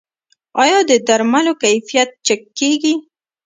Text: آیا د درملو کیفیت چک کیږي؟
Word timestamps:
آیا 0.63 0.79
د 0.89 0.91
درملو 1.07 1.53
کیفیت 1.63 2.09
چک 2.25 2.41
کیږي؟ 2.57 2.93